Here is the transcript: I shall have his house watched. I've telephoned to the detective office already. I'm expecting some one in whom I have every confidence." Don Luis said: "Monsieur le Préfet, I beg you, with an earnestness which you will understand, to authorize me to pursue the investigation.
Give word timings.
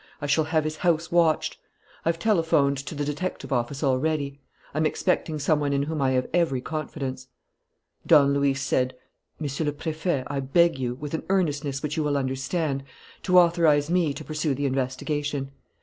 I 0.19 0.25
shall 0.25 0.45
have 0.45 0.63
his 0.63 0.77
house 0.77 1.11
watched. 1.11 1.57
I've 2.05 2.17
telephoned 2.17 2.79
to 2.79 2.95
the 2.95 3.05
detective 3.05 3.53
office 3.53 3.83
already. 3.83 4.41
I'm 4.73 4.87
expecting 4.87 5.37
some 5.37 5.59
one 5.59 5.73
in 5.73 5.83
whom 5.83 6.01
I 6.01 6.13
have 6.13 6.27
every 6.33 6.59
confidence." 6.59 7.27
Don 8.07 8.33
Luis 8.33 8.59
said: 8.63 8.95
"Monsieur 9.39 9.67
le 9.67 9.73
Préfet, 9.73 10.23
I 10.25 10.39
beg 10.39 10.79
you, 10.79 10.95
with 10.95 11.13
an 11.13 11.21
earnestness 11.29 11.83
which 11.83 11.97
you 11.97 12.03
will 12.03 12.17
understand, 12.17 12.83
to 13.21 13.37
authorize 13.37 13.91
me 13.91 14.11
to 14.15 14.23
pursue 14.25 14.55
the 14.55 14.65
investigation. 14.65 15.51